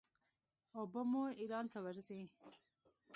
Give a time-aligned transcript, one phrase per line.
[0.77, 2.21] اوبه مو ایران ته ورځي.